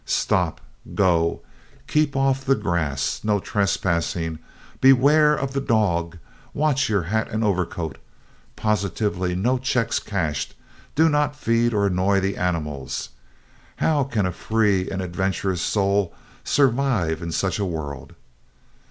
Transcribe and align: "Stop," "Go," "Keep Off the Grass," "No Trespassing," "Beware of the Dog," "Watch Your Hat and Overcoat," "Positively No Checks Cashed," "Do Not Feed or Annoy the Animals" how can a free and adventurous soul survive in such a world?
"Stop," 0.03 0.59
"Go," 0.95 1.43
"Keep 1.85 2.15
Off 2.15 2.43
the 2.43 2.55
Grass," 2.55 3.21
"No 3.23 3.39
Trespassing," 3.39 4.39
"Beware 4.79 5.35
of 5.35 5.53
the 5.53 5.61
Dog," 5.61 6.17
"Watch 6.55 6.89
Your 6.89 7.03
Hat 7.03 7.27
and 7.29 7.43
Overcoat," 7.43 7.99
"Positively 8.55 9.35
No 9.35 9.59
Checks 9.59 9.99
Cashed," 9.99 10.55
"Do 10.95 11.07
Not 11.07 11.35
Feed 11.35 11.71
or 11.71 11.85
Annoy 11.85 12.19
the 12.19 12.35
Animals" 12.35 13.09
how 13.75 14.03
can 14.03 14.25
a 14.25 14.31
free 14.31 14.89
and 14.89 15.03
adventurous 15.03 15.61
soul 15.61 16.15
survive 16.43 17.21
in 17.21 17.31
such 17.31 17.59
a 17.59 17.63
world? 17.65 18.15